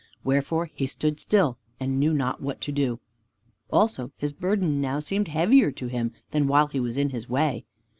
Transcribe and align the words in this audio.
Wherefore 0.23 0.65
he 0.73 0.87
stood 0.87 1.19
still, 1.19 1.59
and 1.79 1.99
knew 1.99 2.11
not 2.11 2.41
what 2.41 2.59
to 2.61 2.71
do. 2.71 2.99
Also 3.69 4.11
his 4.17 4.33
burden 4.33 4.81
now 4.81 4.99
seemed 4.99 5.27
heavier 5.27 5.69
to 5.73 5.85
him 5.89 6.11
than 6.31 6.47
while 6.47 6.65
he 6.65 6.79
was 6.79 6.97
in 6.97 7.09
his 7.09 7.29
way. 7.29 7.65